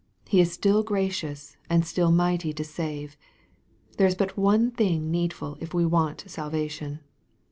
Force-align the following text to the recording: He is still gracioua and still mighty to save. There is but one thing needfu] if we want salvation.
He 0.27 0.41
is 0.41 0.51
still 0.51 0.83
gracioua 0.83 1.55
and 1.69 1.85
still 1.85 2.09
mighty 2.11 2.53
to 2.53 2.63
save. 2.63 3.15
There 3.99 4.07
is 4.07 4.15
but 4.15 4.35
one 4.35 4.71
thing 4.71 5.11
needfu] 5.11 5.57
if 5.61 5.75
we 5.75 5.85
want 5.85 6.23
salvation. 6.25 7.01